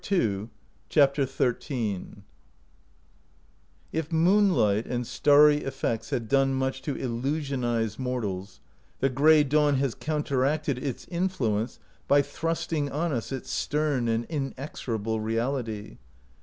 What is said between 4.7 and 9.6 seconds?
and starry effects have done much to illusionize mortals, the gray